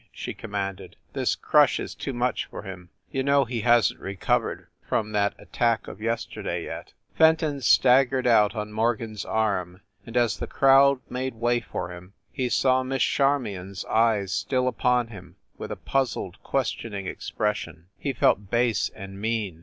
she 0.11 0.33
commanded. 0.33 0.95
"This 1.13 1.35
crush 1.35 1.79
is 1.79 1.93
too 1.93 2.11
much 2.11 2.45
for 2.47 2.63
him 2.63 2.89
you 3.11 3.21
know 3.21 3.45
he 3.45 3.61
hasn 3.61 3.97
t 3.97 4.01
recovered 4.01 4.65
from 4.81 5.11
that 5.11 5.35
at 5.39 5.53
tack 5.53 5.87
of 5.87 6.01
yesterday, 6.01 6.63
yet." 6.63 6.93
Fenton 7.13 7.61
staggered 7.61 8.25
out 8.25 8.55
on 8.55 8.71
Morgan 8.73 9.11
s 9.11 9.23
arm, 9.25 9.81
and, 10.03 10.17
as 10.17 10.37
the 10.39 10.47
crowd 10.47 11.01
made 11.07 11.35
way 11.35 11.59
for 11.59 11.91
him, 11.93 12.13
he 12.31 12.49
saw 12.49 12.81
Miss 12.81 13.03
Char 13.03 13.37
mion 13.37 13.69
s 13.69 13.85
eyes 13.85 14.33
still 14.33 14.67
upon 14.67 15.09
him, 15.09 15.35
with 15.59 15.71
a 15.71 15.75
puzzled, 15.75 16.41
question 16.41 16.95
ing 16.95 17.05
expression. 17.05 17.85
He 17.99 18.11
felt 18.11 18.49
base 18.49 18.89
and 18.95 19.21
mean. 19.21 19.59